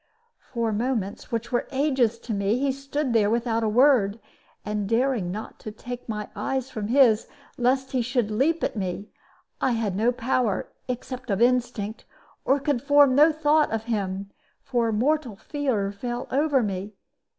For 0.51 0.71
moments, 0.73 1.31
which 1.31 1.51
were 1.51 1.67
ages 1.71 2.17
to 2.21 2.33
me, 2.33 2.57
he 2.57 2.71
stood 2.71 3.13
there 3.13 3.29
without 3.29 3.61
a 3.63 3.69
word; 3.69 4.19
and 4.65 4.89
daring 4.89 5.31
not 5.31 5.59
to 5.59 5.71
take 5.71 6.09
my 6.09 6.27
eyes 6.35 6.71
from 6.71 6.87
his, 6.87 7.27
lest 7.55 7.91
he 7.91 8.01
should 8.01 8.31
leap 8.31 8.63
at 8.63 8.75
me, 8.75 9.09
I 9.61 9.73
had 9.73 9.95
no 9.95 10.11
power 10.11 10.69
(except 10.87 11.29
of 11.29 11.39
instinct), 11.39 12.05
and 12.47 12.65
could 12.65 12.81
form 12.81 13.13
no 13.13 13.31
thought 13.31 13.69
of 13.69 13.83
him, 13.83 14.31
for 14.63 14.91
mortal 14.91 15.35
fear 15.35 15.91
fell 15.91 16.27
over 16.31 16.63
me. 16.63 16.95